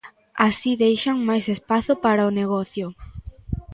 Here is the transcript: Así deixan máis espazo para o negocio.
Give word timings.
Así 0.47 0.71
deixan 0.83 1.17
máis 1.27 1.45
espazo 1.55 1.93
para 2.03 2.29
o 2.29 2.35
negocio. 2.41 2.85